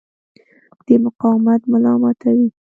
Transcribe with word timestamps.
د 0.85 0.87
مقاومت 1.05 1.61
ملا 1.71 1.93
ماتوي. 2.01 2.47